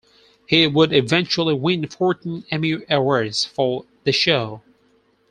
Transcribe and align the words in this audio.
He 0.47 0.65
would 0.65 0.93
eventually 0.93 1.53
win 1.53 1.87
fourteen 1.87 2.43
Emmy 2.49 2.77
Awards 2.89 3.45
for 3.45 3.85
the 4.03 4.11
show. 4.11 4.63